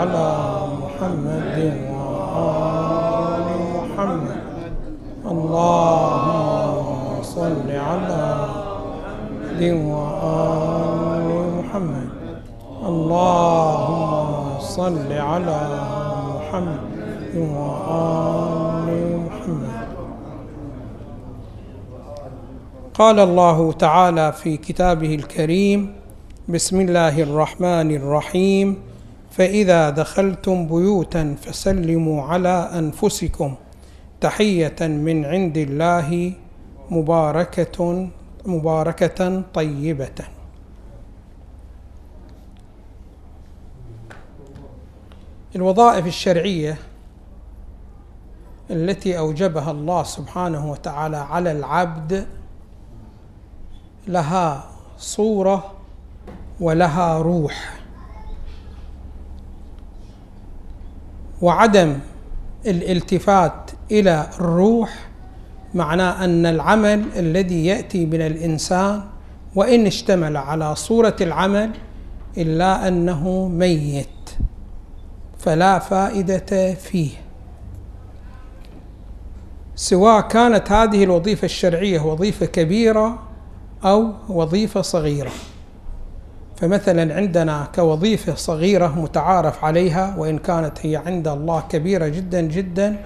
[0.00, 0.32] على
[0.80, 1.58] محمد
[1.92, 4.40] وآل محمد.
[5.32, 8.24] اللهم صل على
[8.80, 11.28] محمد وآل
[11.58, 12.10] محمد.
[12.90, 15.60] اللهم صل على
[16.32, 16.82] محمد
[17.36, 18.88] وآل
[19.26, 19.80] محمد.
[22.94, 25.92] قال الله تعالى في كتابه الكريم
[26.48, 28.89] بسم الله الرحمن الرحيم.
[29.30, 33.54] فإذا دخلتم بيوتا فسلموا على أنفسكم.
[34.20, 36.32] تحية من عند الله
[36.90, 38.08] مباركة
[38.46, 40.14] مباركة طيبة.
[45.56, 46.78] الوظائف الشرعية
[48.70, 52.26] التي أوجبها الله سبحانه وتعالى على العبد
[54.08, 54.64] لها
[54.98, 55.72] صورة
[56.60, 57.79] ولها روح.
[61.42, 61.98] وعدم
[62.66, 65.08] الالتفات إلى الروح
[65.74, 69.02] معناه أن العمل الذي يأتي من الإنسان
[69.54, 71.70] وإن اشتمل على صورة العمل
[72.38, 74.06] إلا أنه ميت
[75.38, 77.10] فلا فائدة فيه.
[79.76, 83.18] سواء كانت هذه الوظيفة الشرعية وظيفة كبيرة
[83.84, 85.30] أو وظيفة صغيرة.
[86.60, 92.96] فمثلا عندنا كوظيفة صغيرة متعارف عليها وإن كانت هي عند الله كبيرة جدا جدا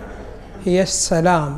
[0.65, 1.57] هي السلام.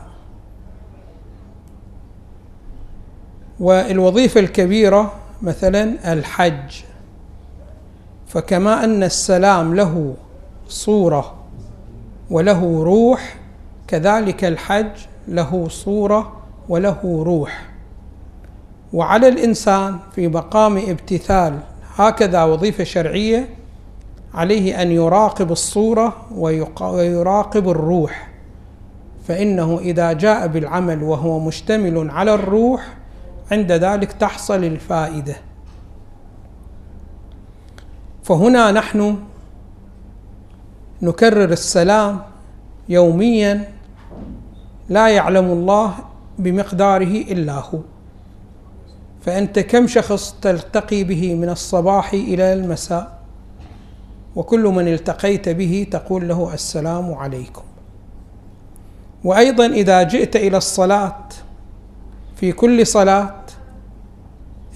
[3.60, 6.82] والوظيفة الكبيرة مثلا الحج.
[8.28, 10.14] فكما أن السلام له
[10.68, 11.34] صورة
[12.30, 13.36] وله روح
[13.88, 14.90] كذلك الحج
[15.28, 16.32] له صورة
[16.68, 17.66] وله روح.
[18.92, 21.58] وعلى الإنسان في مقام ابتثال
[21.96, 23.48] هكذا وظيفة شرعية
[24.34, 26.16] عليه أن يراقب الصورة
[26.80, 28.32] ويراقب الروح.
[29.28, 32.96] فإنه إذا جاء بالعمل وهو مشتمل على الروح
[33.52, 35.36] عند ذلك تحصل الفائدة.
[38.24, 39.16] فهنا نحن
[41.02, 42.20] نكرر السلام
[42.88, 43.72] يوميا
[44.88, 45.94] لا يعلم الله
[46.38, 47.78] بمقداره إلا هو.
[49.26, 53.18] فأنت كم شخص تلتقي به من الصباح إلى المساء؟
[54.36, 57.62] وكل من التقيت به تقول له السلام عليكم.
[59.24, 61.28] وأيضا إذا جئت إلى الصلاة
[62.36, 63.44] في كل صلاة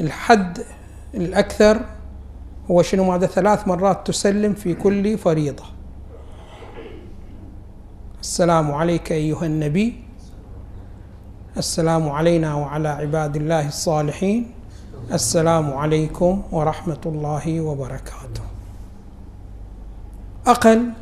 [0.00, 0.58] الحد
[1.14, 1.80] الأكثر
[2.70, 5.64] هو شنو؟ ماذا؟ ثلاث مرات تسلم في كل فريضة.
[8.20, 10.09] السلام عليك أيها النبي.
[11.56, 14.52] السلام علينا وعلى عباد الله الصالحين.
[15.12, 18.42] السلام عليكم ورحمة الله وبركاته.
[20.46, 20.92] أقل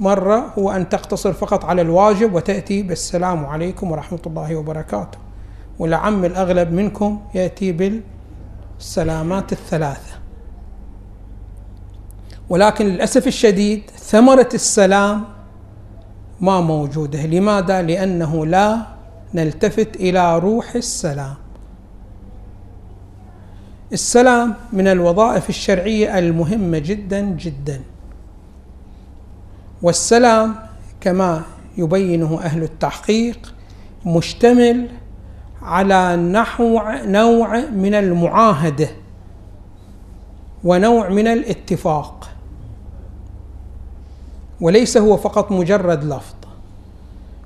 [0.00, 5.18] مرة هو أن تقتصر فقط على الواجب وتأتي بالسلام عليكم ورحمة الله وبركاته.
[5.78, 8.00] ولعم الأغلب منكم يأتي
[8.78, 10.16] بالسلامات الثلاثة.
[12.48, 15.35] ولكن للأسف الشديد ثمرة السلام
[16.40, 17.26] ما موجودة.
[17.26, 18.78] لماذا؟ لأنه لا
[19.34, 21.34] نلتفت إلى روح السلام.
[23.92, 27.80] السلام من الوظائف الشرعية المهمة جدا جدا.
[29.82, 30.54] والسلام
[31.00, 31.42] كما
[31.78, 33.54] يبينه أهل التحقيق
[34.06, 34.88] مشتمل
[35.62, 38.88] على نحو نوع من المعاهدة
[40.64, 42.28] ونوع من الاتفاق.
[44.60, 46.34] وليس هو فقط مجرد لفظ.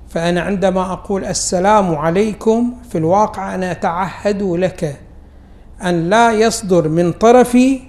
[0.08, 5.00] فأنا عندما أقول السلام عليكم في الواقع أنا أتعهد لك
[5.84, 7.80] أن لا يصدر من طرفي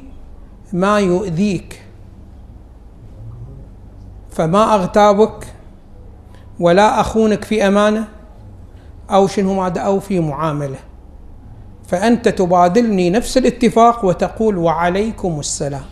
[0.73, 1.81] ما يؤذيك
[4.31, 5.47] فما أغتابك
[6.59, 8.07] ولا أخونك في أمانة
[9.11, 10.77] أو شنو أو في معاملة.
[11.87, 15.85] فأنت تبادلني نفس الاتفاق وتقول وعليكم السلام.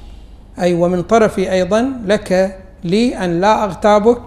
[0.59, 4.22] أي ومن طرفي أيضا لك لي أن لا أغتابك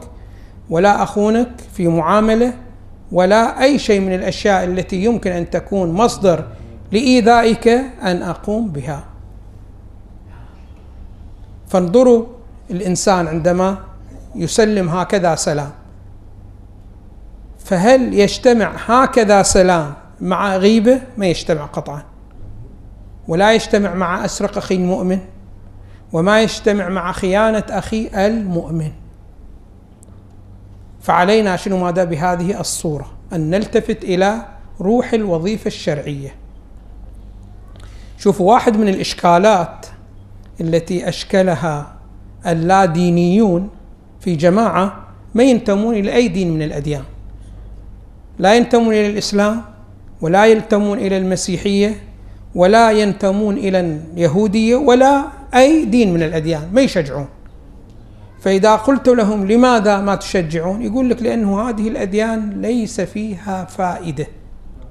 [0.70, 2.52] ولا أخونك في معاملة
[3.12, 6.44] ولا أي شيء من الأشياء التي يمكن أن تكون مصدر
[6.92, 7.68] لإيذائك
[8.02, 9.04] أن أقوم بها.
[11.68, 12.26] فانظروا
[12.70, 13.78] الإنسان عندما
[14.34, 15.70] يسلم هكذا سلام.
[17.64, 22.02] فهل يجتمع هكذا سلام مع غيبة؟ ما يجتمع قطعا.
[23.28, 25.18] ولا يجتمع مع أسرق أخي المؤمن.
[26.12, 28.90] وما يجتمع مع خيانة أخي المؤمن.
[31.00, 34.46] فعلينا شنو ماذا بهذه الصورة؟ أن نلتفت إلى
[34.80, 36.34] روح الوظيفة الشرعية.
[38.18, 39.86] شوفوا واحد من الإشكالات
[40.60, 41.94] التي أشكلها
[42.46, 43.70] اللادينيون
[44.20, 47.04] في جماعة ما ينتمون إلى أي دين من الأديان.
[48.38, 49.62] لا ينتمون إلى الإسلام
[50.20, 52.00] ولا ينتمون إلى المسيحية
[52.54, 55.24] ولا ينتمون إلى اليهودية ولا
[55.54, 57.28] أي دين من الأديان ما يشجعون.
[58.40, 64.26] فإذا قلت لهم لماذا ما تشجعون؟ يقول لك لأنه هذه الأديان ليس فيها فائدة.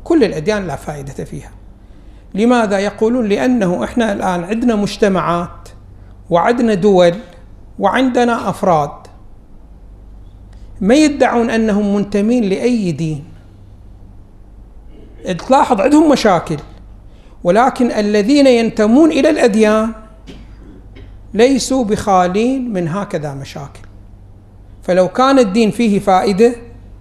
[0.03, 1.51] كل الأديان لا فائدة فيها.
[2.35, 5.69] لماذا؟ يقولون لأنه إحنا الآن عندنا مجتمعات
[6.29, 7.13] وعندنا دول
[7.79, 8.91] وعندنا أفراد.
[10.81, 13.23] ما يدعون أنهم منتمين لأي دين.
[15.47, 16.57] تلاحظ عندهم مشاكل.
[17.43, 20.00] ولكن الذين ينتمون إلى الأديان
[21.33, 23.81] ليسوا بخالين من هكذا مشاكل.
[24.83, 26.55] فلو كان الدين فيه فائدة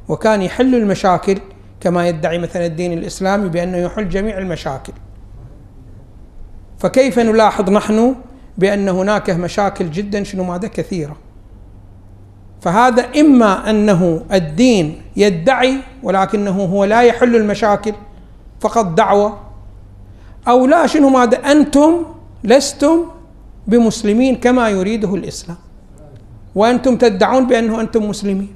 [0.09, 1.39] وكان يحل المشاكل
[1.81, 4.93] كما يدعي مثلا الدين الإسلامي بأنه يحل جميع المشاكل.
[6.79, 8.15] فكيف نلاحظ نحن
[8.59, 11.17] بأن هناك مشاكل جدا؟ شنو ماذا؟ كثيرة.
[12.61, 17.93] فهذا إما أنه الدين يدعي ولكنه هو لا يحل المشاكل
[18.61, 19.39] فقط دعوة
[20.49, 22.05] أو لا شنو ماذا؟ أنتم
[22.45, 23.05] لستم
[23.71, 25.57] بمسلمين كما يريده الإسلام.
[26.55, 28.55] وأنتم تدعون بأنه أنتم مسلمين.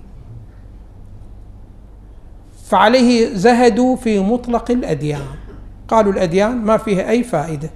[2.66, 5.26] فعليه زهدوا في مطلق الأديان.
[5.88, 7.70] قالوا الأديان ما فيها أي فائدة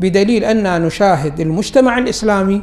[0.00, 2.62] بدليل اننا نشاهد المجتمع الإسلامي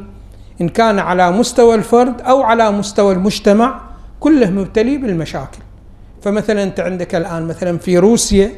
[0.61, 3.81] إن كان على مستوى الفرد أو على مستوى المجتمع
[4.19, 5.59] كله مبتلي بالمشاكل.
[6.21, 8.51] فمثلا أنت عندك الآن مثلا في روسيا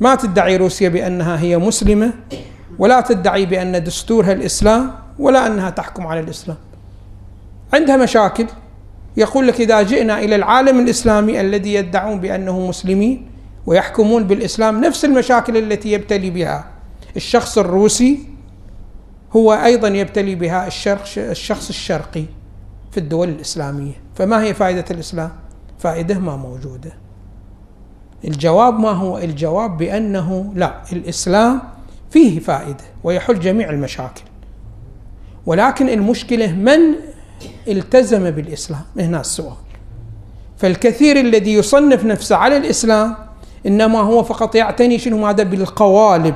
[0.00, 2.12] ما تدعي روسيا بأنها هي مسلمة؟
[2.78, 6.56] ولا تدعي بأن دستورها الإسلام ولا أنها تحكم على الإسلام.
[7.72, 8.46] عندها مشاكل.
[9.16, 13.26] يقول لك إذا جئنا إلى العالم الإسلامي الذي يدعون بأنه مسلمين
[13.66, 16.64] ويحكمون بالإسلام نفس المشاكل التي يبتلي بها
[17.16, 18.28] الشخص الروسي
[19.36, 22.24] هو أيضا يبتلي بها الشخص الشرقي
[22.92, 23.92] في الدول الإسلامية.
[24.14, 25.30] فما هي فائدة الإسلام؟
[25.78, 26.92] فائدة ما موجودة.
[28.24, 31.62] الجواب ما هو؟ الجواب بأنه لا الإسلام
[32.14, 34.22] فيه فائدة ويحل جميع المشاكل.
[35.46, 36.78] ولكن المشكلة من
[37.68, 39.56] التزم بالإسلام؟ هنا السؤال.
[40.56, 43.16] فالكثير الذي يصنف نفسه على الإسلام
[43.66, 46.34] إنما هو فقط يعتني شنو ماذا بالقوالب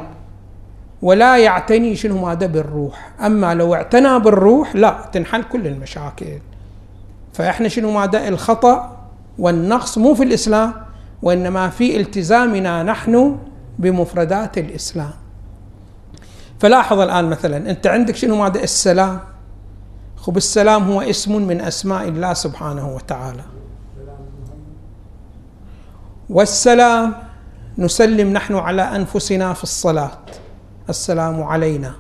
[1.03, 3.11] ولا يعتني شنو ماذا بالروح.
[3.27, 6.27] أما لو اعتنى بالروح لا تنحل كل المشاكل.
[7.33, 8.97] فإحنا شنو ماذا؟ الخطأ
[9.39, 10.75] والنقص مو في الإسلام
[11.23, 13.39] وإنما في التزامنا نحن
[13.79, 15.28] بمفردات الإسلام.
[16.59, 19.21] فلاحظ الآن مثلا أنت عندك شنو؟ ماذا السلام.
[20.17, 23.43] خب السلام هو اسم من أسماء الله سبحانه وتعالى.
[26.31, 27.15] والسلام
[27.79, 30.11] نسلم نحن على أنفسنا في الصلاة.
[30.89, 31.93] السلام علينا.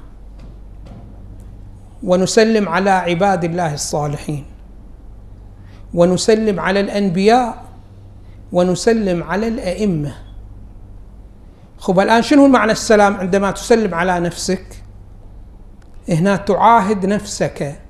[2.02, 4.44] ونسلم على عباد الله الصالحين.
[5.94, 7.64] ونسلم على الأنبياء.
[8.52, 10.27] ونسلم على الأئمة.
[11.78, 14.64] خب الآن شنو معنى السلام عندما تسلم على نفسك؟
[16.08, 17.80] هنا تعاهد نفسك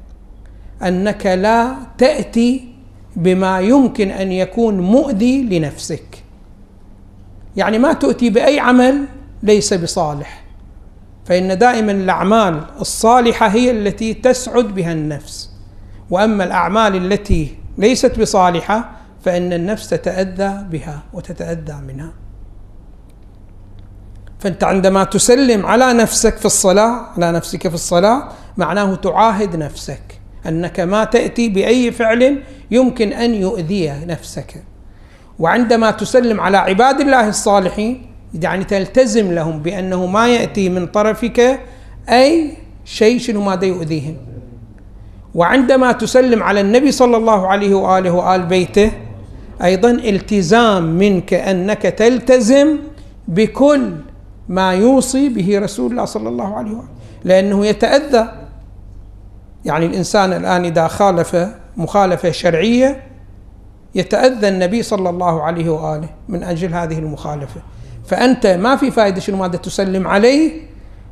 [0.82, 2.74] أنك لا تأتي
[3.16, 6.24] بما يمكن أن يكون مؤذي لنفسك.
[7.56, 9.04] يعني ما تؤتي بأي عمل
[9.42, 10.44] ليس بصالح.
[11.24, 15.50] فإن دائما الأعمال الصالحة هي التي تسعد بها النفس.
[16.10, 18.90] وأما الأعمال التي ليست بصالحة
[19.24, 22.12] فإن النفس تتأذى بها وتتأذى منها.
[24.38, 30.00] فأنت عندما تسلم على نفسك في الصلاة على نفسك في الصلاة معناه تعاهد نفسك
[30.46, 34.64] أنك ما تأتي بأي فعل يمكن أن يؤذي نفسك.
[35.38, 38.06] وعندما تسلم على عباد الله الصالحين
[38.42, 41.60] يعني تلتزم لهم بأنه ما يأتي من طرفك
[42.08, 42.52] أي
[42.84, 44.16] شيء شنو ماذا يؤذيهم.
[45.34, 48.92] وعندما تسلم على النبي صلى الله عليه وآله وآل بيته
[49.62, 52.78] أيضا التزام منك أنك تلتزم
[53.28, 53.92] بكل
[54.48, 56.88] ما يوصي به رسول الله صلى الله عليه وآله
[57.24, 58.28] لأنه يتأذى.
[59.64, 61.36] يعني الإنسان الآن إذا خالف
[61.76, 63.02] مخالفة شرعية
[63.94, 67.60] يتأذى النبي صلى الله عليه وآله من أجل هذه المخالفة.
[68.06, 70.60] فأنت ما في فائدة شنو ماذا تسلم عليه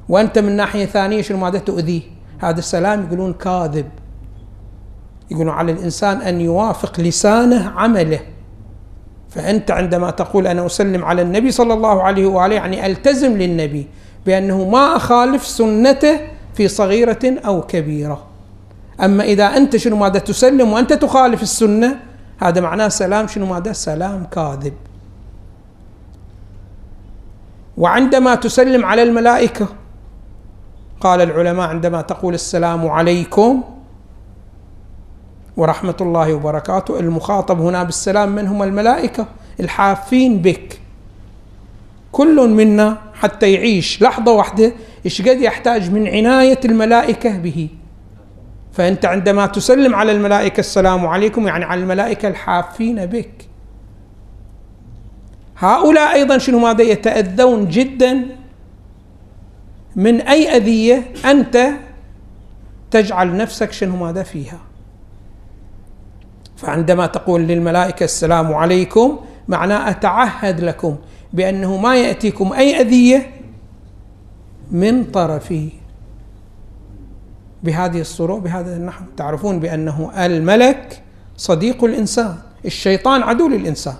[0.08, 2.02] وأنت من ناحية ثانية شنو ماذا تؤذيه؟
[2.38, 3.86] هذا السلام يقولون كاذب.
[5.30, 8.20] يقولون على الإنسان أن يوافق لسانه عمله.
[9.36, 13.86] فأنت عندما تقول أنا أسلم على النبي صلى الله عليه وآله يعني ألتزم للنبي
[14.26, 16.20] بأنه ما أخالف سنته
[16.54, 18.24] في صغيرة أو كبيرة.
[19.00, 21.96] أما إذا أنت شنو ماذا تسلم وأنت تخالف السنة
[22.38, 24.72] هذا معناه سلام شنو ماذا؟ سلام كاذب.
[27.76, 29.68] وعندما تسلم على الملائكة
[31.00, 33.64] قال العلماء عندما تقول السلام عليكم
[35.56, 37.00] ورحمة الله وبركاته.
[37.00, 39.26] المخاطب هنا بالسلام من هم الملائكة؟
[39.60, 40.80] الحافين بك.
[42.12, 44.02] كل منا حتى يعيش.
[44.02, 44.72] لحظة واحدة
[45.04, 47.68] إيش قد يحتاج من عناية الملائكة به؟
[48.72, 53.48] فأنت عندما تسلم على الملائكة السلام عليكم يعني على الملائكة الحافين بك.
[55.58, 58.26] هؤلاء أيضا شنو ماذا يتأذون جدا؟
[59.96, 61.70] من أي أذية أنت
[62.90, 64.58] تجعل نفسك شنو ماذا فيها؟
[66.56, 70.96] فعندما تقول للملائكة السلام عليكم معناه أتعهد لكم
[71.32, 73.30] بأنه ما يأتيكم أي أذية
[74.70, 75.68] من طرفي
[77.62, 79.04] بهذه الصورة بهذا النحو.
[79.16, 81.02] تعرفون بأنه الملك
[81.36, 83.94] صديق الإنسان الشيطان عدو للإنسان.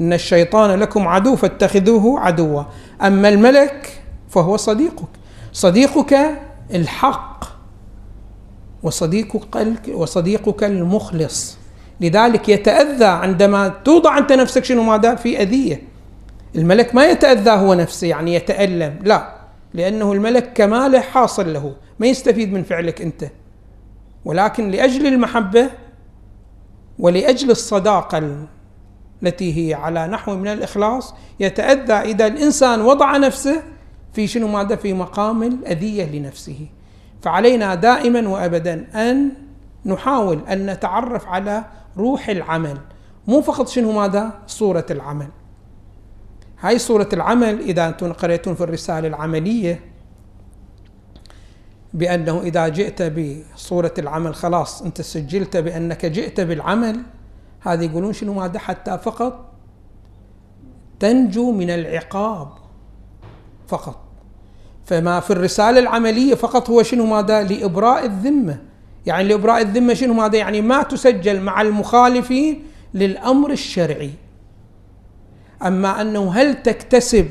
[0.00, 2.62] إن الشيطان لكم عدو فاتخذوه عدوا.
[3.02, 5.08] أما الملك فهو صديقك.
[5.52, 6.30] صديقك
[6.74, 7.44] الحق
[8.82, 11.58] وصديقك وصديقك المخلص.
[12.00, 15.82] لذلك يتأذى عندما توضع أنت نفسك شنو ماذا؟ في أذية.
[16.56, 19.38] الملك ما يتأذى هو نفسه يعني يتألم لا
[19.74, 23.24] لأنه الملك كماله حاصل له ما يستفيد من فعلك أنت.
[24.24, 25.70] ولكن لأجل المحبة
[26.98, 28.46] ولأجل الصداقة
[29.22, 33.62] التي هي على نحو من الإخلاص يتأذى إذا الإنسان وضع نفسه
[34.12, 36.66] في شنو ماذا؟ في مقام الأذية لنفسه.
[37.22, 39.30] فعلينا دائما وأبدا أن
[39.86, 41.64] نحاول أن نتعرف على
[41.98, 42.78] روح العمل.
[43.26, 45.28] مو فقط شنو ماذا؟ صورة العمل.
[46.60, 49.80] هاي صورة العمل إذا أنتم قرأتون في الرسالة العملية
[51.94, 57.00] بأنه إذا جئت بصورة العمل خلاص أنت سجلت بأنك جئت بالعمل
[57.60, 59.52] هذه يقولون شنو ماذا؟ حتى فقط
[61.00, 62.48] تنجو من العقاب
[63.68, 64.00] فقط.
[64.84, 68.67] فما في الرسالة العملية فقط هو شنو ماذا؟ لإبراء الذمة.
[69.08, 72.62] يعني لإبراء الذمة شنو ماذا؟ يعني ما تسجل مع المخالفين
[72.94, 74.10] للأمر الشرعي.
[75.66, 77.28] أما أنه هل تكتسب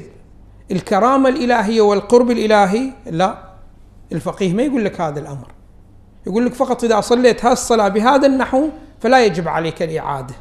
[0.72, 3.38] الكرامة الإلهية والقرب الإلهي؟ لا.
[4.12, 5.48] الفقيه ما يقول لك هذا الأمر.
[6.27, 8.69] يقول لك فقط إذا صليت هذه الصلاة بهذا النحو
[9.00, 10.36] فلا يجب عليك الإعادة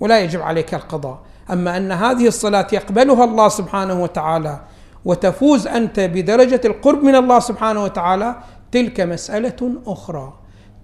[0.00, 1.18] ولا يجب عليك القضاء.
[1.50, 4.60] أما أن هذه الصلاة يقبلها الله سبحانه وتعالى
[5.04, 8.36] وتفوز أنت بدرجة القرب من الله سبحانه وتعالى
[8.72, 10.32] تلك مسألة أخرى.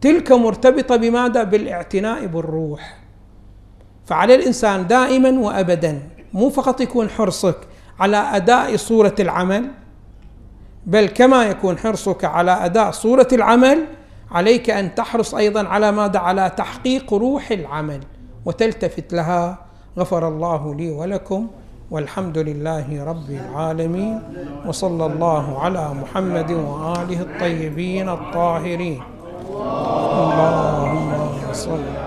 [0.04, 2.98] تلك مرتبطة بماذا؟ بالاعتناء بالروح
[4.06, 7.56] فعلى الإنسان دائما وأبدا مو فقط يكون حرصك
[7.98, 9.70] على أداء صورة العمل
[10.86, 13.84] بل كما يكون حرصك على أداء صورة العمل
[14.30, 18.00] عليك أن تحرص أيضا على ماذا؟ على تحقيق روح العمل
[18.44, 19.58] وتلتفت لها
[19.98, 21.46] غفر الله لي ولكم
[21.90, 24.22] والحمد لله رب العالمين
[24.66, 29.13] وصلى الله على محمد وآله الطيبين الطاهرين
[29.64, 32.03] اللهم صل على